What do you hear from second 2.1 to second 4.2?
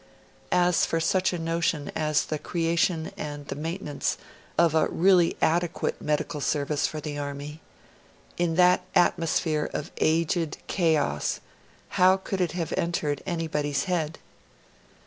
the creation and the maintenance